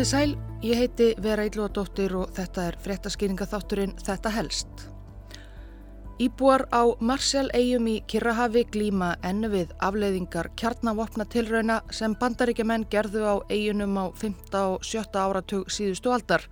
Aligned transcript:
Komið 0.00 0.08
sæl, 0.16 0.30
ég 0.64 0.78
heiti 0.80 1.06
Vera 1.20 1.42
Ílúadóttir 1.44 2.14
og 2.16 2.30
þetta 2.32 2.62
er 2.70 2.76
fréttaskýringaþátturinn 2.80 3.90
Þetta 4.00 4.30
helst. 4.32 4.86
Íbúar 6.16 6.64
á 6.72 6.88
Marshall-eigum 7.04 7.90
í 7.92 7.98
Kirrahafi 8.08 8.62
glíma 8.72 9.10
ennu 9.20 9.50
við 9.52 9.74
afleiðingar 9.76 10.48
kjarnavopna 10.56 11.28
tilrauna 11.28 11.82
sem 11.92 12.16
bandaríkjaman 12.16 12.88
gerðu 12.88 13.26
á 13.28 13.34
eigunum 13.52 14.00
á 14.00 14.08
15. 14.16 14.64
og 14.72 14.88
17. 14.88 15.20
áratug 15.20 15.68
síðustu 15.68 16.16
aldar 16.16 16.48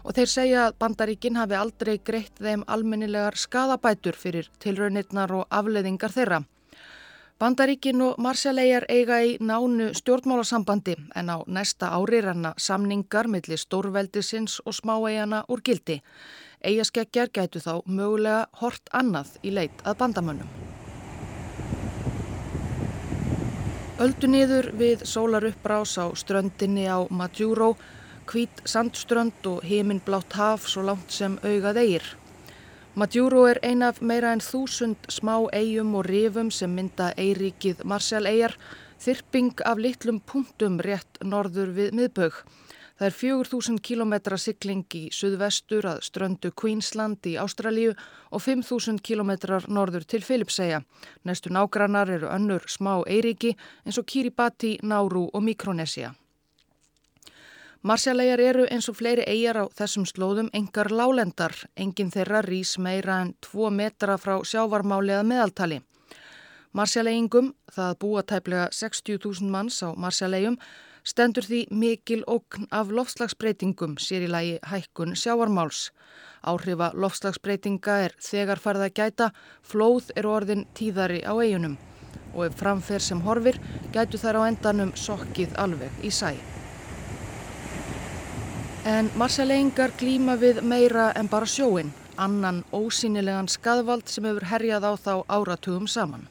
og 0.00 0.16
þeir 0.16 0.32
segja 0.38 0.64
að 0.64 0.80
bandaríkin 0.80 1.36
hafi 1.36 1.60
aldrei 1.60 1.98
greitt 2.00 2.40
þeim 2.40 2.64
almennilegar 2.64 3.36
skadabætur 3.36 4.16
fyrir 4.16 4.48
tilraunirnar 4.56 5.36
og 5.36 5.44
afleiðingar 5.52 6.16
þeirra. 6.16 6.46
Bandaríkin 7.36 8.00
og 8.00 8.14
Marsjallegar 8.16 8.86
eiga 8.88 9.18
í 9.20 9.34
nánu 9.44 9.90
stjórnmálasambandi 9.98 10.94
en 11.20 11.28
á 11.28 11.44
næsta 11.44 11.90
ári 11.92 12.22
ranna 12.24 12.54
samningar 12.56 13.28
millir 13.28 13.60
stórveldisins 13.60 14.62
og 14.64 14.72
smáeigana 14.72 15.42
úr 15.52 15.60
gildi. 15.60 15.98
Eigaskeggjar 16.64 17.28
gætu 17.28 17.60
þá 17.60 17.84
mögulega 17.84 18.46
hort 18.62 18.88
annað 18.88 19.36
í 19.44 19.52
leit 19.52 19.84
að 19.84 19.98
bandamönnum. 20.00 20.48
Öldu 24.00 24.32
niður 24.32 24.72
við 24.72 25.04
sólar 25.04 25.44
uppbrás 25.44 25.98
á 26.00 26.08
ströndinni 26.16 26.88
á 26.88 27.04
Madjúró, 27.10 27.74
hvít 28.32 28.64
sandströnd 28.64 29.44
og 29.44 29.60
heiminblátt 29.60 30.32
haf 30.40 30.64
svo 30.72 30.88
langt 30.88 31.12
sem 31.12 31.36
augað 31.44 31.84
eigir. 31.84 32.16
Madjúru 32.96 33.42
er 33.44 33.58
ein 33.60 33.82
af 33.84 33.98
meira 34.00 34.30
en 34.32 34.40
þúsund 34.40 35.10
smá 35.12 35.34
eigum 35.52 35.90
og 35.98 36.06
rifum 36.06 36.48
sem 36.48 36.72
mynda 36.72 37.10
eiríkið 37.20 37.82
Marsjál-eigar, 37.84 38.54
þyrping 39.04 39.60
af 39.68 39.82
litlum 39.84 40.22
punktum 40.24 40.78
rétt 40.80 41.20
norður 41.20 41.74
við 41.76 41.92
miðbögg. 41.98 42.40
Það 42.96 43.06
er 43.10 43.16
4000 43.18 43.82
km 43.84 44.14
sikling 44.40 44.96
í 44.96 45.04
suðvestur 45.12 45.92
að 45.92 46.02
ströndu 46.08 46.54
Queensland 46.56 47.28
í 47.28 47.36
Ástralíu 47.36 47.92
og 48.32 48.40
5000 48.48 49.04
km 49.04 49.36
norður 49.68 50.08
til 50.08 50.24
Filipsæja. 50.24 50.80
Næstu 51.28 51.52
nágrannar 51.52 52.08
eru 52.08 52.32
önnur 52.32 52.64
smá 52.64 53.02
eiríki 53.04 53.58
eins 53.84 54.00
og 54.00 54.08
Kiribati, 54.08 54.78
Náru 54.80 55.28
og 55.34 55.44
Mikronesia. 55.44 56.14
Marsjallegar 57.82 58.40
eru 58.40 58.64
eins 58.72 58.88
og 58.88 58.96
fleiri 58.96 59.24
eigjar 59.28 59.58
á 59.60 59.64
þessum 59.76 60.06
slóðum 60.08 60.48
engar 60.56 60.88
lálendar, 60.90 61.52
enginn 61.76 62.10
þeirra 62.10 62.40
rýs 62.46 62.78
meira 62.78 63.20
en 63.22 63.34
2 63.44 63.70
metra 63.70 64.16
frá 64.18 64.40
sjávarmáli 64.40 65.12
að 65.12 65.28
meðaltali. 65.28 65.78
Marsjallegingum, 66.72 67.52
það 67.72 67.98
búa 68.00 68.22
tæplega 68.22 68.66
60.000 68.72 69.52
manns 69.52 69.82
á 69.84 69.92
Marsjallegum, 69.92 70.56
stendur 71.06 71.46
því 71.46 71.66
mikil 71.70 72.24
okn 72.26 72.66
af 72.74 72.90
lofslagsbreytingum 72.90 73.96
sér 74.02 74.26
í 74.26 74.32
lagi 74.32 74.58
hækkun 74.66 75.14
sjávarmáls. 75.14 75.90
Áhrifa 76.42 76.90
lofslagsbreytinga 76.94 78.00
er 78.08 78.16
þegar 78.18 78.60
farið 78.60 78.88
að 78.88 78.96
gæta, 78.98 79.30
flóð 79.62 80.10
er 80.16 80.26
orðin 80.26 80.66
tíðari 80.74 81.22
á 81.22 81.32
eigunum 81.36 81.76
og 82.36 82.50
ef 82.50 82.58
framfer 82.60 83.00
sem 83.00 83.22
horfir 83.24 83.56
gætu 83.94 84.20
þær 84.20 84.42
á 84.44 84.48
endanum 84.50 84.92
sokkið 84.98 85.56
alveg 85.62 86.04
í 86.04 86.12
sæ. 86.12 86.34
En 88.86 89.08
marsjaleingar 89.18 89.90
glýma 89.98 90.36
við 90.38 90.60
meira 90.62 91.08
en 91.18 91.26
bara 91.26 91.46
sjóin, 91.50 91.88
annan 92.22 92.60
ósýnilegan 92.70 93.48
skadvald 93.50 94.06
sem 94.06 94.28
hefur 94.28 94.46
herjað 94.46 94.86
á 94.86 94.92
þá 94.94 95.14
áratugum 95.26 95.88
saman. 95.90 96.28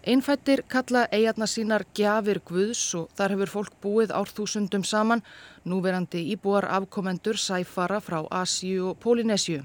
Einfættir 0.00 0.62
kalla 0.64 1.02
eigarna 1.12 1.44
sínar 1.44 1.84
gjafir 1.92 2.40
guðs 2.40 2.86
og 2.96 3.12
þar 3.20 3.34
hefur 3.34 3.52
fólk 3.52 3.76
búið 3.84 4.14
árþúsundum 4.16 4.80
saman, 4.80 5.20
núverandi 5.68 6.22
íbúar 6.32 6.64
afkomendur 6.78 7.36
sæfara 7.36 8.00
frá 8.00 8.22
Asíu 8.40 8.94
og 8.94 8.96
Pólinesju. 9.04 9.60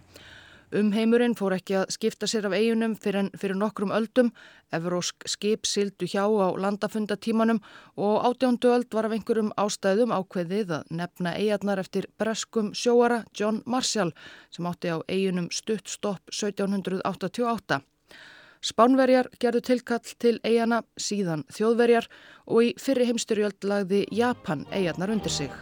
Umheimurinn 0.76 1.38
fór 1.40 1.54
ekki 1.56 1.78
að 1.80 1.92
skipta 1.96 2.28
sér 2.28 2.50
af 2.50 2.54
eigunum 2.58 2.98
fyrir, 3.00 3.30
fyrir 3.40 3.56
nokkrum 3.56 3.94
öldum, 3.96 4.34
Evrósk 4.76 5.24
skip 5.30 5.64
sildu 5.70 6.08
hjá 6.10 6.26
á 6.28 6.52
landafundatímanum 6.60 7.62
og 7.96 8.26
átjándu 8.28 8.74
öld 8.74 8.92
var 8.92 9.08
af 9.08 9.16
einhverjum 9.16 9.54
ástæðum 9.56 10.12
ákveðið 10.12 10.74
að 10.80 10.92
nefna 11.00 11.36
eigarnar 11.40 11.80
eftir 11.80 12.10
breskum 12.20 12.74
sjóara 12.76 13.24
John 13.32 13.62
Marshall 13.66 14.12
sem 14.52 14.68
átti 14.68 14.92
á 14.92 15.00
eigunum 15.08 15.48
stutt 15.48 15.88
stopp 15.88 16.28
1788. 16.34 17.80
Spánverjar 18.66 19.30
gerðu 19.40 19.62
tilkall 19.62 20.16
til 20.20 20.40
eigana, 20.44 20.82
síðan 21.00 21.46
þjóðverjar 21.56 22.10
og 22.50 22.64
í 22.66 22.74
fyrri 22.82 23.08
heimstyrjöld 23.08 23.64
lagði 23.64 24.04
Japan 24.12 24.66
eigarnar 24.74 25.14
undir 25.14 25.32
sig. 25.32 25.54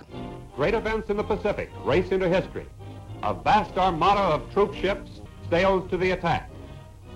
A 3.24 3.34
vast 3.34 3.78
armada 3.78 4.20
of 4.36 4.42
troop 4.54 4.74
ships 4.76 5.22
sails 5.50 5.90
to 5.90 5.98
the 5.98 6.12
attack. 6.12 6.50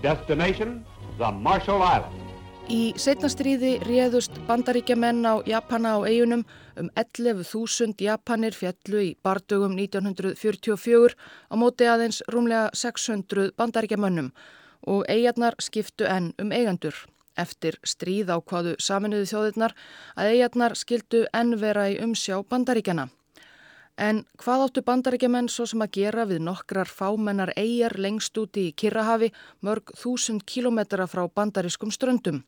Destination, 0.01 0.85
the 1.17 1.31
Marshall 1.31 1.81
Islands. 1.81 2.23
Í 2.71 2.93
setnastriði 2.95 3.73
réðust 3.83 4.39
bandaríkjamenn 4.47 5.27
á 5.27 5.43
Japana 5.43 5.99
á 5.99 6.07
eigunum 6.07 6.45
um 6.79 6.87
11.000 6.95 7.99
Japanir 7.99 8.55
fjallu 8.55 9.03
í 9.03 9.11
bardugum 9.19 9.75
1944 9.75 11.11
á 11.51 11.55
móti 11.59 11.91
aðeins 11.91 12.21
rúmlega 12.31 12.71
600 12.71 13.51
bandaríkjamönnum 13.59 14.31
og 14.87 15.03
eigarnar 15.11 15.59
skiptu 15.59 16.07
enn 16.07 16.31
um 16.39 16.55
eigandur. 16.55 16.95
Eftir 17.35 17.75
stríð 17.83 18.31
á 18.31 18.39
hvaðu 18.39 18.77
saminuðu 18.79 19.27
þjóðirnar 19.27 19.75
að 20.15 20.31
eigarnar 20.37 20.79
skildu 20.79 21.25
enn 21.35 21.59
vera 21.59 21.89
í 21.91 21.99
umsjá 21.99 22.39
bandaríkjana. 22.47 23.09
En 23.97 24.19
hvað 24.37 24.63
áttu 24.67 24.81
bandarækjumenn 24.85 25.47
svo 25.49 25.65
sem 25.65 25.81
að 25.81 25.95
gera 25.97 26.27
við 26.29 26.43
nokkrar 26.45 26.85
fámennar 26.85 27.49
eigjar 27.57 27.95
lengst 27.97 28.37
úti 28.37 28.67
í 28.69 28.75
Kirrahafi 28.77 29.31
mörg 29.65 29.89
þúsund 29.97 30.45
kílometra 30.45 31.07
frá 31.09 31.23
bandarískum 31.25 31.89
ströndum? 31.89 32.43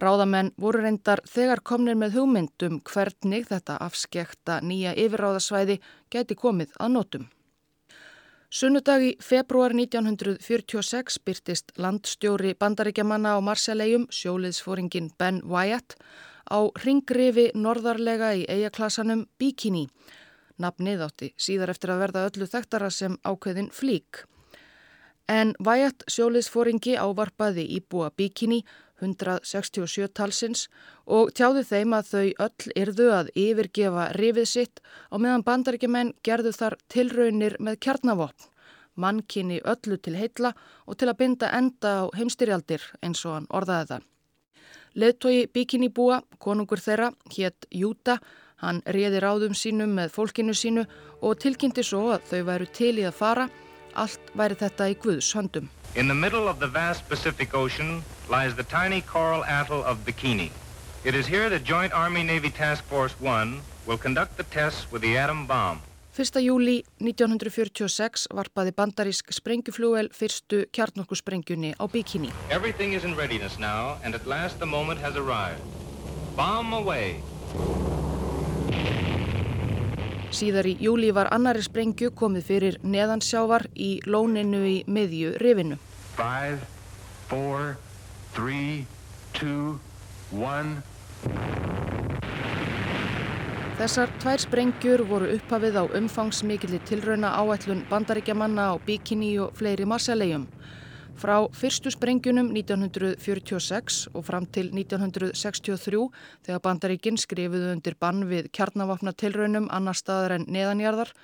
Ráðamenn 0.00 0.54
voru 0.56 0.80
reyndar 0.80 1.20
þegar 1.28 1.60
komnir 1.60 1.96
með 2.00 2.16
hugmyndum 2.16 2.80
hvernig 2.88 3.46
þetta 3.52 3.76
afskekta 3.84 4.58
nýja 4.64 4.96
yfirráðasvæði 4.96 5.78
geti 6.12 6.36
komið 6.40 6.72
að 6.80 6.92
nótum. 6.96 7.30
Sunnudag 8.48 9.02
í 9.04 9.14
februar 9.20 9.76
1946 9.76 11.20
byrtist 11.20 11.72
landstjóri 11.76 12.54
bandaríkjamanna 12.56 13.36
á 13.36 13.40
Marsjalegjum, 13.44 14.08
sjóliðsfóringin 14.08 15.10
Ben 15.18 15.42
Wyatt, 15.44 15.98
á 16.48 16.64
ringrifi 16.80 17.50
norðarlega 17.52 18.36
í 18.38 18.46
eigaklasanum 18.48 19.26
Bikini 19.36 19.90
Nafnið 20.62 21.04
átti 21.04 21.32
síðar 21.36 21.74
eftir 21.74 21.92
að 21.92 22.02
verða 22.06 22.24
öllu 22.30 22.48
þekktara 22.48 22.88
sem 22.90 23.18
ákveðin 23.26 23.68
flík. 23.74 24.24
En 25.28 25.52
Væjat 25.58 26.04
sjóliðsfóringi 26.06 26.94
ávarpaði 26.96 27.64
íbúa 27.76 28.12
bíkinni 28.14 28.62
167 29.02 30.08
talsins 30.16 30.66
og 31.04 31.32
tjáði 31.36 31.64
þeim 31.68 31.94
að 31.98 32.10
þau 32.12 32.26
öll 32.46 32.74
yrðu 32.82 33.08
að 33.12 33.30
yfirgefa 33.36 34.06
rifið 34.16 34.48
sitt 34.48 34.80
á 35.12 35.16
meðan 35.18 35.44
bandaríkjumenn 35.46 36.14
gerðu 36.24 36.54
þar 36.56 36.78
tilraunir 36.92 37.58
með 37.60 37.80
kjarnavopn, 37.84 38.48
mannkinni 38.94 39.60
öllu 39.64 39.98
til 40.00 40.16
heitla 40.16 40.54
og 40.86 40.96
til 40.96 41.10
að 41.10 41.18
binda 41.20 41.52
enda 41.58 41.92
á 42.00 42.14
heimstyrjaldir 42.16 42.86
eins 43.02 43.24
og 43.26 43.36
hann 43.36 43.50
orðaði 43.50 43.90
það. 43.92 44.06
Leðtogi 44.96 45.44
bíkinni 45.52 45.90
búa, 45.92 46.22
konungur 46.40 46.80
þeirra, 46.80 47.10
hétt 47.36 47.66
Júta, 47.68 48.16
Hann 48.64 48.80
réði 48.86 49.20
ráðum 49.20 49.52
sínum 49.52 49.92
með 49.98 50.14
fólkinu 50.14 50.54
sínu 50.56 50.86
og 51.20 51.38
tilkynnti 51.42 51.84
svo 51.84 52.06
að 52.14 52.28
þau 52.30 52.42
væru 52.50 52.68
til 52.72 52.94
í 53.00 53.04
að 53.04 53.18
fara. 53.18 53.48
Allt 53.96 54.32
væri 54.36 54.56
þetta 54.60 54.88
í 54.92 54.96
Guðs 55.00 55.32
höndum. 55.36 55.68
In 55.94 56.08
the 56.08 56.14
middle 56.14 56.48
of 56.48 56.58
the 56.60 56.68
vast 56.68 57.08
Pacific 57.08 57.54
Ocean 57.54 58.02
lies 58.28 58.54
the 58.54 58.64
tiny 58.64 59.00
coral 59.00 59.44
atoll 59.44 59.84
of 59.84 60.04
Bikini. 60.04 60.50
It 61.04 61.14
is 61.14 61.26
here 61.26 61.48
that 61.48 61.64
Joint 61.64 61.92
Army-Navy 61.92 62.50
Task 62.50 62.84
Force 62.84 63.14
1 63.20 63.60
will 63.86 63.98
conduct 63.98 64.36
the 64.36 64.44
tests 64.44 64.90
with 64.90 65.02
the 65.02 65.16
atom 65.16 65.46
bomb. 65.46 65.80
1. 66.16 66.40
júli 66.40 66.80
1946 67.04 68.30
varpaði 68.32 68.72
bandarísk 68.72 69.34
sprengjuflúel 69.36 70.08
fyrstu 70.16 70.62
kjarnorkusprengjunni 70.72 71.74
á 71.76 71.84
Bikini. 71.84 72.32
Everything 72.48 72.96
is 72.96 73.04
in 73.04 73.12
readiness 73.14 73.58
now 73.60 74.00
and 74.02 74.16
at 74.16 74.24
last 74.26 74.58
the 74.58 74.66
moment 74.66 74.98
has 75.00 75.14
arrived. 75.14 75.60
Bomb 76.34 76.72
away! 76.72 77.20
Síðar 80.36 80.66
í 80.68 80.74
júli 80.82 81.12
var 81.16 81.30
annari 81.32 81.62
sprengju 81.64 82.10
komið 82.12 82.42
fyrir 82.44 82.74
neðansjávar 82.84 83.68
í 83.72 84.00
lóninu 84.04 84.60
í 84.68 84.74
miðju 84.84 85.36
rifinu. 85.40 85.78
5, 86.18 86.60
4, 87.30 87.70
3, 88.36 88.84
2, 89.40 89.78
1... 90.42 90.76
Þessar 93.76 94.08
tvær 94.22 94.40
sprengjur 94.40 95.02
voru 95.04 95.26
upphafið 95.34 95.74
á 95.76 95.84
umfangsmikilli 95.98 96.78
tilrauna 96.88 97.34
áætlun 97.36 97.82
bandaríkjamanna 97.90 98.70
á 98.72 98.74
bikini 98.80 99.34
og 99.40 99.52
fleiri 99.58 99.84
marsjalegjum. 99.84 100.46
Frá 101.16 101.36
fyrstu 101.56 101.88
sprengjunum 101.88 102.50
1946 102.52 104.02
og 104.12 104.24
fram 104.26 104.44
til 104.52 104.66
1963 104.68 106.02
þegar 106.44 106.60
bandaríkinn 106.66 107.16
skrifuðu 107.16 107.70
undir 107.72 107.96
bann 107.96 108.26
við 108.28 108.50
kjarnavapna 108.52 109.14
tilraunum 109.16 109.70
annar 109.72 109.96
staðar 109.96 110.34
en 110.36 110.44
neðanjarðar 110.52 111.14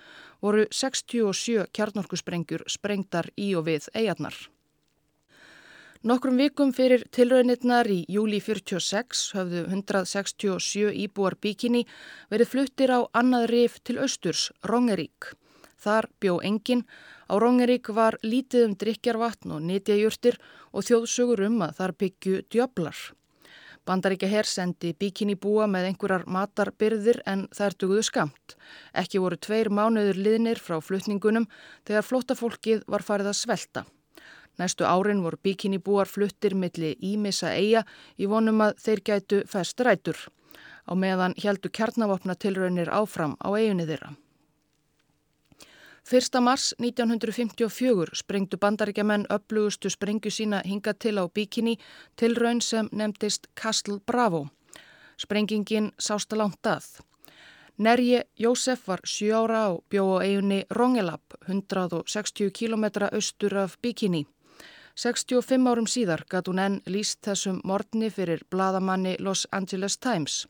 voru 0.41 0.65
67 0.73 1.69
kjarnorkusprengjur 1.77 2.65
sprengtar 2.73 3.29
í 3.37 3.51
og 3.59 3.69
við 3.69 3.91
eigarnar. 3.93 4.33
Nokkrum 6.09 6.41
vikum 6.41 6.73
fyrir 6.75 7.05
tilraunirnar 7.13 7.87
í 7.93 8.01
júli 8.09 8.41
46 8.41 9.29
höfðu 9.37 9.67
167 9.69 10.89
íbúar 11.05 11.37
bíkinni 11.37 11.85
verið 12.33 12.55
fluttir 12.57 12.97
á 12.97 13.05
annað 13.13 13.47
rif 13.53 13.79
til 13.85 14.01
austurs, 14.01 14.49
Rongerík. 14.65 15.35
Þar 15.83 16.07
bjó 16.23 16.39
enginn 16.47 16.87
Á 17.33 17.41
Rongerík 17.41 17.89
var 17.97 18.19
lítið 18.21 18.67
um 18.67 18.73
drikjarvatn 18.77 19.55
og 19.57 19.63
nýtjajurtir 19.65 20.37
og 20.77 20.85
þjóðsugur 20.85 21.41
um 21.47 21.63
að 21.65 21.79
þar 21.79 21.93
byggju 22.03 22.41
djöblar. 22.53 22.99
Bandaríkja 23.89 24.29
herr 24.29 24.47
sendi 24.47 24.91
bíkinni 24.93 25.35
búa 25.41 25.65
með 25.67 25.89
einhverjar 25.89 26.27
matarbyrðir 26.29 27.23
en 27.27 27.47
þær 27.57 27.77
duguðu 27.81 28.05
skamt. 28.05 28.57
Ekki 28.93 29.23
voru 29.25 29.39
tveir 29.41 29.73
mánuður 29.73 30.21
liðnir 30.27 30.61
frá 30.61 30.77
flutningunum 30.85 31.49
þegar 31.89 32.07
flótafólkið 32.11 32.85
var 32.87 33.03
farið 33.07 33.33
að 33.33 33.39
svelta. 33.41 33.85
Næstu 34.61 34.85
árin 34.85 35.25
voru 35.25 35.41
bíkinni 35.43 35.81
búar 35.81 36.07
fluttir 36.07 36.55
milli 36.55 36.93
Ímissa 37.01 37.55
eiga 37.57 37.87
í 38.21 38.29
vonum 38.29 38.61
að 38.61 38.77
þeir 38.85 39.03
gætu 39.09 39.41
fest 39.49 39.81
rætur. 39.81 40.21
Á 40.85 40.93
meðan 40.93 41.35
heldu 41.41 41.73
kjarnavopna 41.73 42.37
tilraunir 42.37 42.93
áfram 42.93 43.39
á 43.41 43.49
eiginni 43.57 43.89
þeirra. 43.89 44.13
1. 46.11 46.41
mars 46.41 46.75
1954 46.79 48.11
sprengdu 48.15 48.57
bandaríkjaman 48.57 49.27
upplugustu 49.35 49.91
sprengju 49.91 50.31
sína 50.31 50.63
hinga 50.65 50.95
til 50.95 51.19
á 51.23 51.25
bíkinni 51.35 51.77
til 52.17 52.35
raun 52.37 52.61
sem 52.61 52.89
nefndist 52.93 53.47
Castle 53.55 54.01
Bravo. 54.07 54.47
Sprengingin 55.17 55.93
sásta 55.99 56.37
langt 56.37 56.67
að. 56.67 56.85
Nerje 57.79 58.25
Jósef 58.39 58.89
var 58.89 59.01
7 59.05 59.33
ára 59.33 59.69
og 59.69 59.85
bjó 59.91 60.19
á 60.19 60.27
eigunni 60.27 60.65
Rongelab, 60.71 61.23
160 61.47 62.51
km 62.51 62.85
austur 63.13 63.57
af 63.57 63.79
bíkinni. 63.83 64.27
65 64.97 65.69
árum 65.69 65.87
síðar 65.87 66.25
gatt 66.29 66.49
hún 66.49 66.59
enn 66.59 66.83
líst 66.87 67.23
þessum 67.23 67.61
morgni 67.65 68.11
fyrir 68.11 68.43
bladamanni 68.51 69.17
Los 69.21 69.47
Angeles 69.53 69.97
Times. 69.99 70.47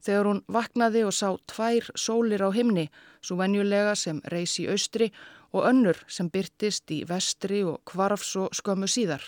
Þegar 0.00 0.28
hún 0.30 0.40
vaknaði 0.48 1.04
og 1.04 1.12
sá 1.12 1.28
tvær 1.50 1.90
sólir 1.98 2.40
á 2.40 2.48
himni, 2.54 2.88
svo 3.20 3.36
venjulega 3.36 3.92
sem 3.98 4.22
reys 4.32 4.56
í 4.62 4.68
austri 4.72 5.10
og 5.52 5.66
önnur 5.68 5.98
sem 6.08 6.30
byrtist 6.32 6.90
í 6.94 7.02
vestri 7.08 7.60
og 7.66 7.82
kvarfs 7.84 8.32
og 8.40 8.56
skömmu 8.56 8.88
síðar. 8.88 9.22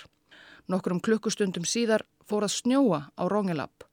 Nokkrum 0.70 1.02
klukkustundum 1.04 1.66
síðar 1.69 2.06
fór 2.24 2.46
að 2.46 2.54
snjóa 2.56 3.00
á 3.19 3.22
Rongelab, 3.28 3.84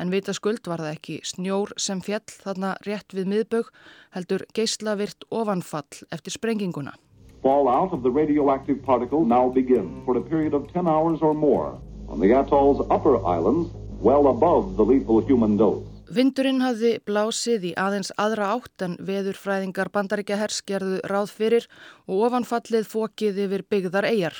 en 0.00 0.10
vita 0.10 0.34
skuld 0.34 0.66
var 0.66 0.82
það 0.82 0.96
ekki 0.96 1.20
snjór 1.22 1.74
sem 1.78 2.00
fjell 2.02 2.24
þarna 2.26 2.74
rétt 2.88 3.14
við 3.14 3.30
miðbögg 3.30 3.70
heldur 4.16 4.46
geyslavirt 4.56 5.28
ofanfall 5.30 6.02
eftir 6.10 6.34
sprenginguna. 6.34 6.96
Fallout 7.44 7.92
of 7.92 8.02
the 8.02 8.10
radioactive 8.10 8.82
particle 8.82 9.24
now 9.24 9.50
begin 9.52 10.02
for 10.06 10.16
a 10.16 10.22
period 10.22 10.54
of 10.54 10.66
10 10.72 10.88
hours 10.88 11.20
or 11.20 11.34
more 11.34 11.78
on 12.08 12.18
the 12.18 12.32
atoll's 12.32 12.80
upper 12.90 13.20
islands 13.22 13.68
well 14.00 14.28
above 14.28 14.76
the 14.76 14.84
lethal 14.84 15.20
human 15.20 15.56
dose. 15.56 15.93
Vindurinn 16.14 16.62
hafði 16.62 17.00
blásið 17.08 17.64
í 17.66 17.70
aðeins 17.80 18.12
aðra 18.22 18.52
átt 18.54 18.82
en 18.86 18.92
veðurfræðingar 19.02 19.88
bandaríkja 19.90 20.36
hers 20.38 20.60
gerðu 20.62 21.00
ráð 21.10 21.32
fyrir 21.34 21.64
og 22.06 22.20
ofanfallið 22.28 22.84
fókið 22.86 23.40
yfir 23.48 23.64
byggðar 23.72 24.06
eigjar. 24.06 24.36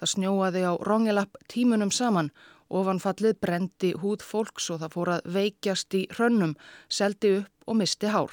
Það 0.00 0.10
snjóaði 0.14 0.62
á 0.64 0.72
Rongelap 0.88 1.36
tímunum 1.52 1.92
saman. 1.92 2.30
Ofanfallið 2.72 3.36
brendi 3.42 3.90
húð 4.00 4.24
fólks 4.24 4.70
og 4.72 4.80
það 4.80 4.94
fór 4.94 5.10
að 5.18 5.28
veikjast 5.34 5.98
í 5.98 6.06
hrönnum, 6.14 6.54
seldi 6.88 7.34
upp 7.42 7.68
og 7.68 7.76
misti 7.82 8.08
hár. 8.08 8.32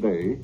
Day. 0.00 0.40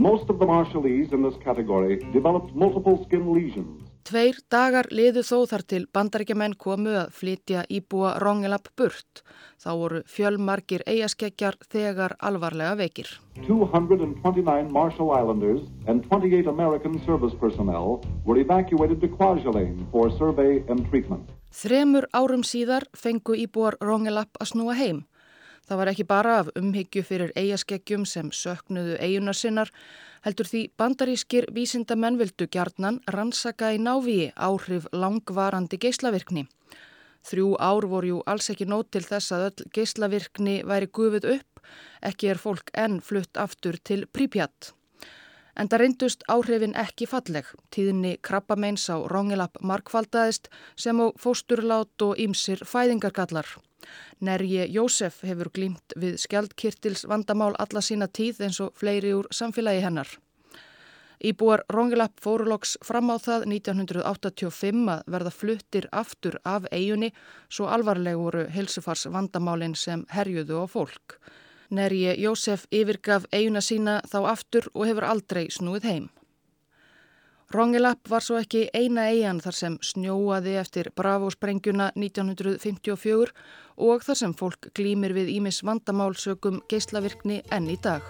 Most 0.00 0.30
of 0.30 0.38
the 0.38 0.46
Marshallese 0.46 1.12
in 1.12 1.22
this 1.22 1.34
category 1.42 1.96
developed 2.12 2.54
multiple 2.54 3.04
skin 3.04 3.34
lesions. 3.34 3.82
Tveir 4.06 4.36
dagar 4.48 4.86
liðu 4.94 5.24
þó 5.26 5.40
þar 5.50 5.64
til 5.66 5.80
bandarækjumenn 5.92 6.54
komu 6.54 6.92
að 7.00 7.10
flytja 7.18 7.64
íbúa 7.66 8.12
Rongelab 8.22 8.70
burt. 8.78 9.24
Þá 9.58 9.68
voru 9.80 10.02
fjölmarkir 10.06 10.84
eigaskeggjar 10.86 11.58
þegar 11.74 12.14
alvarlega 12.22 12.78
veikir. 12.78 13.10
229 13.48 14.70
Marshall 14.70 15.10
Islanders 15.18 15.66
and 15.88 16.06
28 16.06 16.46
American 16.46 17.02
service 17.04 17.34
personnel 17.34 17.98
were 18.24 18.38
evacuated 18.38 19.02
to 19.02 19.10
Kwajalein 19.18 19.82
for 19.90 20.14
survey 20.14 20.62
and 20.70 20.86
treatment. 20.92 21.26
Þremur 21.50 22.06
árum 22.14 22.46
síðar 22.46 22.86
fengu 22.94 23.34
íbúar 23.34 23.74
Rongelab 23.82 24.30
að 24.38 24.54
snúa 24.54 24.78
heim. 24.78 25.08
Það 25.66 25.80
var 25.80 25.90
ekki 25.92 26.06
bara 26.08 26.36
af 26.42 26.52
umhyggju 26.58 27.02
fyrir 27.04 27.32
eigaskeggjum 27.36 28.04
sem 28.06 28.30
söknuðu 28.32 28.98
eigunar 29.02 29.36
sinnar, 29.36 29.72
heldur 30.24 30.48
því 30.48 30.62
bandarískir 30.80 31.48
vísindamenn 31.54 32.18
vildu 32.20 32.46
gjarnan 32.46 33.00
rannsaka 33.14 33.72
í 33.74 33.82
návíi 33.82 34.30
áhrif 34.36 34.88
langvarandi 34.92 35.80
geyslavirkni. 35.82 36.46
Þrjú 37.28 37.52
ár 37.60 37.86
voru 37.90 38.08
jú 38.12 38.18
alls 38.30 38.48
ekki 38.52 38.68
nót 38.70 38.90
til 38.94 39.04
þess 39.04 39.34
að 39.34 39.46
öll 39.48 39.70
geyslavirkni 39.76 40.56
væri 40.64 40.88
gufuð 40.88 41.28
upp, 41.34 41.62
ekki 42.00 42.32
er 42.32 42.40
fólk 42.40 42.72
enn 42.72 43.00
flutt 43.04 43.36
aftur 43.36 43.76
til 43.84 44.06
prípjatt. 44.06 44.72
En 45.58 45.66
það 45.66 45.82
reyndust 45.82 46.22
áhrifin 46.30 46.76
ekki 46.78 47.08
falleg. 47.10 47.46
Tíðinni 47.74 48.14
krabbameins 48.22 48.86
á 48.94 48.96
Rongelap 49.10 49.58
markvaldaðist 49.60 50.46
sem 50.78 51.00
á 51.02 51.06
fósturlát 51.18 52.06
og 52.06 52.14
ýmsir 52.22 52.62
fæðingargallar. 52.62 53.58
Nerje 54.20 54.66
Jósef 54.72 55.20
hefur 55.22 55.50
glýmt 55.54 55.94
við 55.96 56.16
skjaldkirtils 56.22 57.04
vandamál 57.08 57.54
alla 57.58 57.82
sína 57.82 58.08
tíð 58.08 58.42
eins 58.46 58.60
og 58.60 58.74
fleiri 58.78 59.14
úr 59.14 59.28
samfélagi 59.30 59.84
hennar. 59.84 60.08
Íbúar 61.18 61.64
Rongelap 61.68 62.20
fóruloks 62.22 62.76
fram 62.86 63.10
á 63.10 63.18
það 63.18 63.48
1985 63.50 64.84
að 64.92 65.00
verða 65.10 65.32
fluttir 65.34 65.88
aftur 65.90 66.38
af 66.46 66.68
eigunni 66.70 67.10
svo 67.50 67.66
alvarleg 67.66 68.18
voru 68.20 68.44
helsufars 68.54 69.08
vandamálinn 69.10 69.74
sem 69.74 70.04
herjuðu 70.14 70.62
á 70.62 70.66
fólk. 70.70 71.18
Nerje 71.70 72.14
Jósef 72.22 72.68
yfirgaf 72.70 73.26
eiguna 73.32 73.60
sína 73.60 73.98
þá 74.06 74.20
aftur 74.30 74.70
og 74.74 74.86
hefur 74.86 75.08
aldrei 75.10 75.48
snúið 75.50 75.90
heim. 75.90 76.06
Rongelap 77.48 78.10
var 78.12 78.20
svo 78.20 78.36
ekki 78.36 78.66
eina 78.76 79.06
eigan 79.08 79.38
þar 79.40 79.56
sem 79.56 79.76
snjóaði 79.80 80.58
eftir 80.60 80.90
Bravo-sprengjuna 81.00 81.86
1954 81.96 83.32
og 83.88 84.04
þar 84.04 84.18
sem 84.20 84.34
fólk 84.36 84.68
glýmir 84.76 85.14
við 85.16 85.30
Ímis 85.38 85.62
vandamálsökum 85.64 86.58
geyslavirkni 86.68 87.38
enn 87.48 87.70
í 87.72 87.78
dag. 87.80 88.04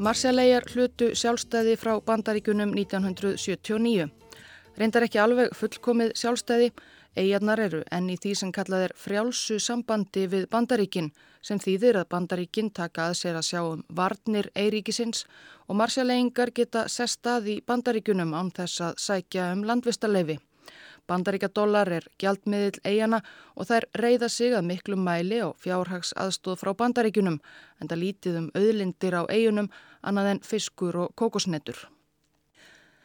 Marsjallegar 0.00 0.64
hlutu 0.72 1.10
sjálfstæði 1.12 1.76
frá 1.76 1.98
bandaríkunum 2.08 2.72
1979. 2.72 4.08
Reyndar 4.80 5.04
ekki 5.04 5.20
alveg 5.20 5.52
fullkomið 5.60 6.16
sjálfstæði 6.16 6.70
Eijarnar 7.16 7.60
eru 7.60 7.80
enn 7.90 8.10
í 8.12 8.16
því 8.20 8.32
sem 8.40 8.50
kallað 8.52 8.84
er 8.88 8.92
frjálsu 8.96 9.58
sambandi 9.62 10.26
við 10.30 10.44
bandaríkin 10.52 11.08
sem 11.42 11.58
þýðir 11.58 12.00
að 12.00 12.10
bandaríkin 12.14 12.70
taka 12.70 13.08
að 13.08 13.16
sér 13.20 13.38
að 13.38 13.46
sjá 13.48 13.60
um 13.64 13.84
varnir 14.00 14.50
eiríkisins 14.54 15.24
og 15.66 15.78
marsjaleiningar 15.80 16.52
geta 16.54 16.84
sestað 16.88 17.48
í 17.54 17.56
bandaríkunum 17.66 18.34
án 18.34 18.52
þess 18.54 18.84
að 18.90 19.00
sækja 19.06 19.52
um 19.56 19.64
landvistarleifi. 19.70 20.38
Bandaríkadólar 21.08 21.88
er 21.96 22.06
gjaldmiðil 22.20 22.82
eigana 22.84 23.22
og 23.56 23.70
þær 23.70 23.88
reyða 23.96 24.28
sig 24.28 24.52
að 24.52 24.66
miklu 24.68 24.96
mæli 25.00 25.40
og 25.46 25.56
fjárhags 25.62 26.12
aðstóð 26.12 26.60
frá 26.62 26.74
bandaríkunum 26.82 27.38
en 27.80 27.88
það 27.88 28.02
lítið 28.04 28.42
um 28.42 28.50
auðlindir 28.54 29.16
á 29.16 29.22
eigunum 29.32 29.70
annað 30.02 30.34
en 30.34 30.42
fiskur 30.44 31.06
og 31.06 31.14
kokosnetur. 31.16 31.88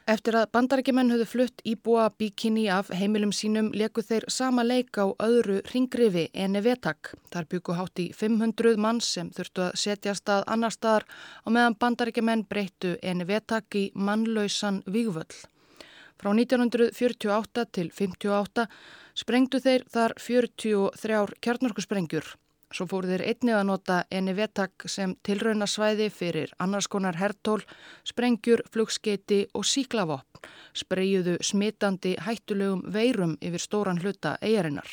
Eftir 0.03 0.35
að 0.35 0.49
bandarækjumenn 0.51 1.13
höfðu 1.13 1.25
flutt 1.31 1.61
íbúa 1.63 2.09
bíkinni 2.19 2.65
af 2.67 2.89
heimilum 2.91 3.29
sínum 3.31 3.69
leku 3.71 4.03
þeir 4.03 4.25
sama 4.27 4.65
leik 4.67 4.99
á 4.99 5.07
öðru 5.15 5.61
ringrifi 5.71 6.25
eni 6.35 6.59
vetak. 6.65 7.13
Þar 7.31 7.47
byggu 7.53 7.77
hátt 7.77 8.01
í 8.03 8.09
500 8.11 8.75
manns 8.83 9.07
sem 9.15 9.29
þurftu 9.31 9.63
að 9.69 9.79
setja 9.79 10.17
stað 10.19 10.43
annar 10.51 10.75
staðar 10.75 11.07
og 11.45 11.55
meðan 11.55 11.79
bandarækjumenn 11.79 12.43
breyttu 12.51 12.97
eni 12.99 13.23
vetak 13.31 13.79
í 13.79 13.85
mannlausan 13.95 14.83
vígvöll. 14.83 15.39
Frá 16.19 16.33
1948 16.35 17.65
til 17.71 17.87
1958 17.87 18.67
sprengdu 19.15 19.63
þeir 19.63 19.87
þar 19.87 20.19
43 20.19 21.39
kjarnorkusprengjur. 21.39 22.27
Svo 22.73 22.87
fóru 22.89 23.11
þeir 23.11 23.21
einnig 23.29 23.53
að 23.53 23.67
nota 23.69 23.95
eni 24.09 24.33
vetak 24.33 24.87
sem 24.89 25.13
tilraunasvæði 25.21 26.07
fyrir 26.09 26.53
annars 26.63 26.87
konar 26.89 27.19
hertól, 27.19 27.61
sprengjur, 28.01 28.63
flugskeiti 28.73 29.43
og 29.53 29.67
síklavopn, 29.69 30.41
spreyjuðu 30.73 31.37
smitandi 31.45 32.15
hættulegum 32.25 32.81
veirum 32.95 33.37
yfir 33.45 33.61
stóran 33.61 34.01
hluta 34.01 34.39
eigarinnar. 34.41 34.89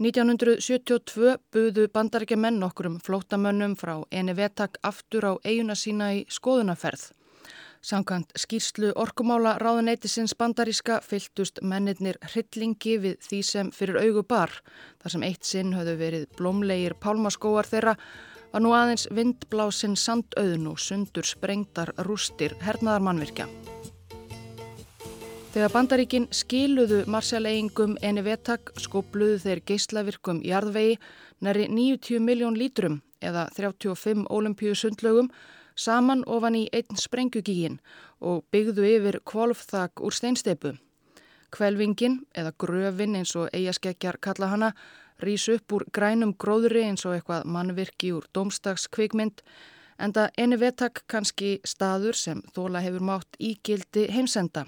1972 0.00 1.36
buðu 1.52 1.86
bandaríkja 1.92 2.36
menn 2.36 2.64
okkur 2.64 2.90
um 2.90 2.96
flótamönnum 3.00 3.76
frá 3.80 3.94
Enevetak 4.10 4.76
aftur 4.84 5.24
á 5.24 5.32
eiguna 5.44 5.76
sína 5.76 6.10
í 6.16 6.24
skoðunaferð. 6.28 7.10
Samkvæmt 7.86 8.32
skýrslu 8.34 8.88
orkumála 8.98 9.52
ráðuneytisins 9.62 10.32
bandaríska 10.34 10.96
fyltust 11.06 11.60
mennirnir 11.62 12.16
hryllingi 12.32 12.96
við 12.98 13.20
því 13.22 13.38
sem 13.46 13.70
fyrir 13.70 14.00
augu 14.00 14.24
bar. 14.26 14.50
Þar 14.98 15.14
sem 15.14 15.26
eitt 15.28 15.46
sinn 15.46 15.70
höfðu 15.76 15.94
verið 16.00 16.24
blómlegir 16.34 16.96
pálmaskóar 16.98 17.70
þeirra 17.70 17.94
var 18.50 18.64
nú 18.64 18.74
aðeins 18.74 19.06
vindblásinn 19.14 19.94
sandauðn 19.94 20.66
og 20.72 20.82
sundur 20.82 21.30
sprengtar 21.30 21.94
rústir 22.08 22.56
hernaðarmannvirkja. 22.66 23.46
Þegar 25.54 25.74
bandaríkin 25.78 26.26
skiluðu 26.34 27.04
marsjaleigingum 27.06 28.00
eni 28.02 28.24
vetak 28.26 28.74
skopluðu 28.82 29.38
þeir 29.46 29.62
geyslavirkum 29.70 30.42
jarðvegi 30.42 30.98
næri 31.38 31.70
90 31.70 32.18
miljón 32.18 32.58
lítrum 32.58 33.04
eða 33.22 33.46
35 33.54 34.26
ólimpíu 34.26 34.74
sundlögum 34.74 35.30
saman 35.76 36.24
ofan 36.26 36.56
í 36.56 36.66
einn 36.72 36.98
sprengjugígin 36.98 37.78
og 38.20 38.44
byggðu 38.52 38.88
yfir 38.96 39.20
kvolfþak 39.28 40.00
úr 40.00 40.14
steinsteipu. 40.16 40.74
Kvelvingin 41.52 42.20
eða 42.34 42.52
gröfin 42.58 43.16
eins 43.16 43.36
og 43.36 43.50
eigaskeggjar 43.52 44.18
kalla 44.20 44.50
hana 44.50 44.72
rýs 45.22 45.46
upp 45.52 45.72
úr 45.72 45.84
grænum 45.92 46.34
gróðri 46.34 46.84
eins 46.88 47.06
og 47.06 47.16
eitthvað 47.16 47.46
mannvirki 47.48 48.12
úr 48.16 48.26
domstagskvikmynd 48.34 49.42
en 49.98 50.12
það 50.12 50.40
eni 50.42 50.58
vetak 50.60 51.04
kannski 51.08 51.52
staður 51.64 52.16
sem 52.16 52.42
þóla 52.56 52.82
hefur 52.84 53.04
mátt 53.04 53.38
ígildi 53.40 54.08
heimsenda. 54.12 54.66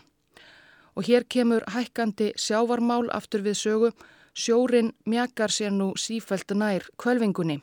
Og 0.97 1.07
hér 1.07 1.27
kemur 1.29 1.67
hækkandi 1.75 2.33
sjávarmál 2.37 3.11
aftur 3.15 3.45
við 3.45 3.61
sögu, 3.61 3.91
sjórin 4.35 4.93
mjakar 5.07 5.53
sér 5.53 5.75
nú 5.75 5.93
sífælt 5.97 6.55
nær 6.55 6.89
kvölvingunni. 6.97 7.61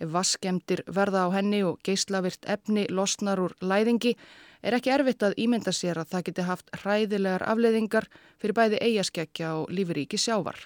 Vaskemdir 0.00 0.84
verða 0.86 1.26
á 1.26 1.28
henni 1.34 1.62
og 1.66 1.80
geyslavirt 1.84 2.46
efni 2.46 2.86
losnar 2.90 3.40
úr 3.42 3.56
læðingi 3.60 4.16
er 4.62 4.76
ekki 4.78 4.94
erfitt 4.94 5.24
að 5.26 5.38
ímynda 5.42 5.74
sér 5.74 6.02
að 6.02 6.12
það 6.14 6.28
geti 6.28 6.46
haft 6.50 6.70
hræðilegar 6.82 7.46
afleðingar 7.48 8.08
fyrir 8.38 8.56
bæði 8.58 8.84
eigaskeggja 8.86 9.56
og 9.58 9.74
lífuríki 9.74 10.20
sjávar. 10.20 10.60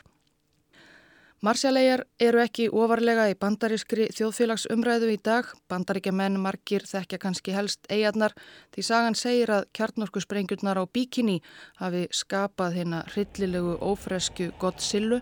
Marsjalegar 1.44 2.06
eru 2.18 2.40
ekki 2.40 2.70
ofarlega 2.72 3.26
í 3.28 3.34
bandarískri 3.36 4.06
þjóðfélagsumræðu 4.16 5.10
í 5.12 5.18
dag. 5.20 5.50
Bandaríkja 5.68 6.14
menn 6.16 6.40
margir 6.40 6.86
þekkja 6.88 7.20
kannski 7.20 7.52
helst 7.52 7.84
eigarnar 7.92 8.32
því 8.74 8.86
sagan 8.88 9.18
segir 9.20 9.52
að 9.58 9.68
kjarnorkusprengjurnar 9.76 10.80
á 10.80 10.84
bíkinni 10.88 11.42
hafi 11.82 12.06
skapað 12.08 12.80
hérna 12.80 13.04
hryllilegu 13.12 13.76
ófresku 13.84 14.50
Godzillu. 14.58 15.20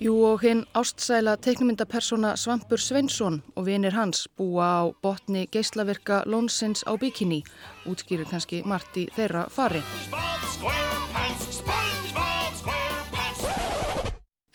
Jú 0.00 0.14
og 0.24 0.40
hinn 0.40 0.62
ástsæla 0.72 1.34
teiknumindapersona 1.44 2.30
Svampur 2.40 2.80
Sveinsson 2.80 3.34
og 3.52 3.66
vinir 3.66 3.92
hans 3.92 4.28
búa 4.32 4.68
á 4.80 4.82
botni 5.02 5.42
geyslaverka 5.52 6.22
Lónsins 6.24 6.80
á 6.88 6.96
bíkinni, 6.96 7.42
útskýrir 7.84 8.24
kannski 8.30 8.62
margt 8.64 8.96
í 8.96 9.02
þeirra 9.12 9.42
fari. 9.52 9.82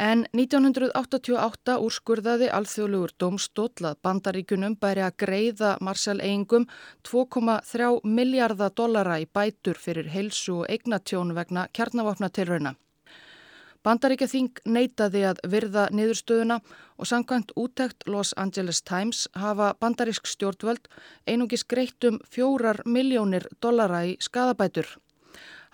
En 0.02 0.24
1988 0.34 1.76
úrskurðaði 1.78 2.50
alþjóðlugur 2.50 3.14
domstóll 3.22 3.86
að 3.90 4.00
bandaríkunum 4.02 4.80
bæri 4.82 5.04
að 5.06 5.18
greiða 5.26 5.76
Marshall-eigingum 5.78 6.66
2,3 7.06 8.02
miljardar 8.04 8.74
dollara 8.74 9.20
í 9.22 9.30
bætur 9.30 9.78
fyrir 9.78 10.10
heilsu 10.10 10.64
og 10.64 10.74
eignatjón 10.74 11.36
vegna 11.38 11.68
kjarnavapnatilrauna. 11.70 12.74
Bandaríkja 13.86 14.28
þing 14.28 14.62
neytaði 14.66 15.22
að 15.30 15.42
virða 15.54 15.88
niðurstöðuna 15.94 16.60
og 16.98 17.10
samkvæmt 17.10 17.54
útækt 17.56 18.08
Los 18.10 18.34
Angeles 18.34 18.82
Times 18.82 19.28
hafa 19.38 19.76
bandarísk 19.80 20.26
stjórnvöld 20.26 20.90
einungis 21.28 21.64
greitt 21.64 22.04
um 22.10 22.18
fjórar 22.26 22.82
miljónir 22.86 23.46
dollara 23.62 24.06
í 24.10 24.18
skadabætur 24.20 24.90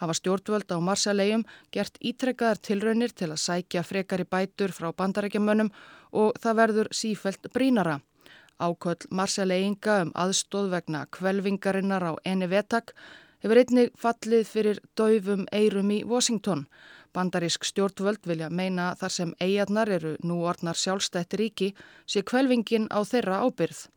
hafa 0.01 0.13
stjórnvöld 0.17 0.73
á 0.73 0.77
Marsalegum 0.81 1.43
gert 1.71 1.97
ítrekkaðar 2.01 2.59
tilraunir 2.65 3.13
til 3.13 3.29
að 3.29 3.43
sækja 3.45 3.83
frekari 3.85 4.25
bætur 4.25 4.73
frá 4.73 4.89
bandarækjamönnum 4.97 5.69
og 6.11 6.39
það 6.41 6.57
verður 6.61 6.89
sífelt 6.91 7.51
brínara. 7.53 7.99
Áköll 8.57 9.05
Marsalegginga 9.09 9.99
um 10.05 10.13
aðstóð 10.23 10.71
vegna 10.73 11.05
kvelvingarinnar 11.17 12.03
á 12.09 12.13
eni 12.25 12.49
vetak 12.49 12.95
hefur 13.41 13.61
einnig 13.61 13.93
fallið 13.97 14.49
fyrir 14.49 14.81
döfum 14.97 15.45
eirum 15.53 15.93
í 15.93 16.01
Washington. 16.05 16.65
Bandarísk 17.13 17.65
stjórnvöld 17.67 18.27
vilja 18.27 18.49
meina 18.49 18.91
þar 18.99 19.13
sem 19.15 19.33
eigarnar 19.43 19.89
eru 19.89 20.13
nú 20.23 20.41
orðnar 20.47 20.79
sjálfstætt 20.79 21.35
ríki 21.39 21.73
sé 22.07 22.23
kvelvingin 22.23 22.87
á 22.87 23.03
þeirra 23.03 23.41
ábyrð. 23.45 23.87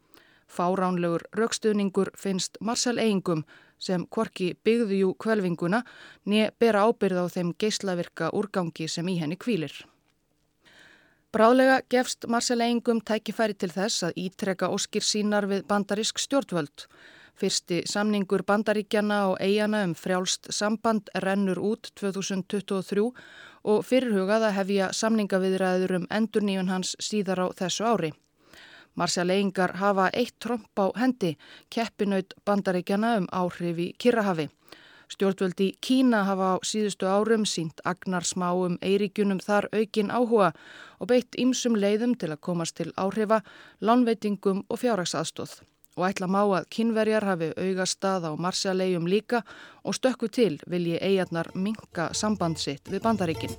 Fáránlegur 0.51 1.25
raukstuðningur 1.39 2.11
finnst 2.19 2.59
Marsal 2.61 2.99
eigingum 2.99 3.45
sem 3.79 4.05
kvorki 4.07 4.53
byggðujú 4.67 5.15
kvelvinguna 5.21 5.83
nýja 6.27 6.53
bera 6.59 6.85
ábyrð 6.89 7.25
á 7.25 7.27
þeim 7.39 7.55
geyslavirka 7.59 8.31
úrgangi 8.35 8.89
sem 8.89 9.09
í 9.09 9.19
henni 9.23 9.39
kvílir. 9.41 9.75
Bráðlega 11.35 11.81
gefst 11.91 12.29
Marseilleingum 12.31 13.01
tækifæri 13.03 13.57
til 13.59 13.73
þess 13.75 14.05
að 14.07 14.19
ítreka 14.23 14.69
óskir 14.71 15.03
sínar 15.03 15.49
við 15.51 15.65
bandarísk 15.67 16.21
stjórnvöld. 16.23 16.85
Fyrsti 17.35 17.83
samningur 17.91 18.45
bandaríkjana 18.47 19.17
og 19.29 19.41
eigana 19.43 19.83
um 19.85 19.95
frjálst 19.99 20.53
samband 20.55 21.09
rennur 21.25 21.59
út 21.59 21.91
2023 21.99 23.09
og 23.65 23.81
fyrirhugað 23.89 24.45
að 24.49 24.57
hefja 24.59 24.91
samningaviðræður 24.95 25.97
um 25.99 26.07
endurníun 26.15 26.71
hans 26.71 26.95
síðar 27.03 27.43
á 27.43 27.47
þessu 27.59 27.89
ári. 27.91 28.13
Marsjaleingar 28.95 29.75
hafa 29.81 30.11
eitt 30.15 30.37
tromp 30.39 30.79
á 30.79 30.87
hendi, 30.95 31.35
keppinaut 31.75 32.37
bandaríkjana 32.47 33.17
um 33.19 33.27
áhrif 33.33 33.83
í 33.83 33.89
Kirrahafi. 33.99 34.47
Stjórnvöldi 35.11 35.73
Kína 35.83 36.23
hafa 36.31 36.55
á 36.55 36.57
síðustu 36.63 37.11
árum 37.11 37.43
sínt 37.45 37.83
agnar 37.85 38.23
smáum 38.23 38.79
eiríkjunum 38.79 39.43
þar 39.43 39.69
aukin 39.75 40.15
áhuga 40.15 40.55
og 41.01 41.11
beitt 41.11 41.35
ýmsum 41.35 41.75
leiðum 41.75 42.15
til 42.15 42.31
að 42.31 42.43
komast 42.47 42.79
til 42.79 42.93
áhrifa, 42.95 43.43
lánveitingum 43.83 44.65
og 44.71 44.81
fjárhagsaðstóð. 44.81 45.74
Og 45.97 46.09
ætla 46.09 46.27
má 46.27 46.43
að 46.43 46.67
kynverjar 46.75 47.25
hafi 47.25 47.53
augastað 47.55 48.27
á 48.27 48.31
marsjalegjum 48.35 49.07
líka 49.07 49.45
og 49.85 49.95
stökku 49.95 50.29
til 50.29 50.59
vilji 50.71 50.99
eigarnar 50.99 51.53
minka 51.55 52.11
sambandsitt 52.13 52.91
við 52.91 53.03
bandaríkinn. 53.03 53.55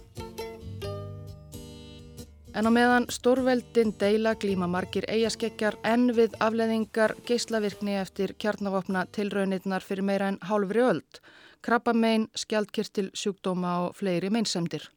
En 2.56 2.68
á 2.68 2.72
meðan 2.72 3.06
stórveldin 3.12 3.92
deila 4.00 4.32
glíma 4.39 4.68
margir 4.72 5.04
eigaskeggjar 5.12 5.75
en 5.84 6.13
við 6.15 6.38
afleðingar 6.39 7.13
geyslavirkni 7.27 7.98
eftir 8.00 8.32
kjarnavopna 8.39 9.01
tilraunirnar 9.12 9.84
fyrir 9.84 10.08
meira 10.08 10.30
en 10.32 10.38
hálfri 10.39 10.84
öld, 10.84 11.20
krabbamein, 11.62 12.30
skjaldkirtil, 12.36 13.10
sjúkdóma 13.12 13.74
og 13.88 13.98
fleiri 14.00 14.32
meinsemdir. 14.32 14.88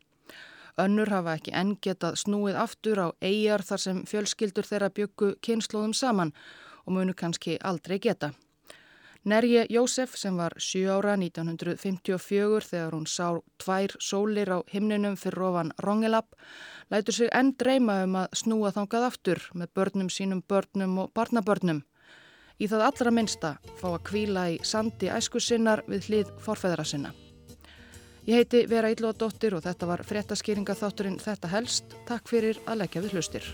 Önnur 0.79 1.11
hafa 1.11 1.35
ekki 1.35 1.51
enn 1.59 1.75
getað 1.83 2.21
snúið 2.23 2.61
aftur 2.63 3.03
á 3.03 3.07
eigjar 3.19 3.67
þar 3.67 3.83
sem 3.83 4.03
fjölskyldur 4.07 4.67
þeirra 4.71 4.93
byggu 4.95 5.35
kynnslóðum 5.43 5.97
saman 5.99 6.31
og 6.89 6.95
munu 6.97 7.13
kannski 7.13 7.59
aldrei 7.61 7.99
geta. 8.01 8.33
Nerje 9.29 9.67
Jósef 9.69 10.15
sem 10.17 10.37
var 10.39 10.55
7 10.57 10.87
ára 10.89 11.17
1954 11.21 12.65
þegar 12.71 12.95
hún 12.97 13.05
sá 13.07 13.37
tvær 13.61 13.93
sólir 14.01 14.49
á 14.49 14.59
himninum 14.73 15.19
fyrir 15.21 15.43
ofan 15.51 15.73
Rongelab, 15.85 16.33
lætur 16.91 17.15
sig 17.15 17.31
enn 17.35 17.53
dreyma 17.59 18.05
um 18.07 18.17
að 18.23 18.41
snúa 18.41 18.73
þangað 18.73 19.09
aftur 19.11 19.45
með 19.53 19.75
börnum 19.75 20.09
sínum, 20.09 20.43
börnum 20.49 20.99
og 21.05 21.13
barnabörnum. 21.13 21.85
Í 22.59 22.67
það 22.67 22.89
allra 22.89 23.11
minsta 23.15 23.55
fá 23.79 23.89
að 23.93 24.05
kvíla 24.09 24.51
í 24.55 24.61
sandi 24.65 25.13
æsku 25.13 25.43
sinnar 25.43 25.85
við 25.87 26.09
hlið 26.09 26.37
forfæðra 26.41 26.85
sinna. 26.89 27.13
Ég 28.29 28.43
heiti 28.43 28.67
Vera 28.69 28.91
Íllóðadóttir 28.93 29.57
og 29.57 29.65
þetta 29.65 29.89
var 29.89 30.05
fréttaskýringa 30.05 30.77
þátturinn 30.77 31.21
Þetta 31.21 31.49
helst. 31.49 31.97
Takk 32.09 32.29
fyrir 32.29 32.61
að 32.67 32.85
leggja 32.85 33.05
við 33.05 33.19
hlustir. 33.19 33.53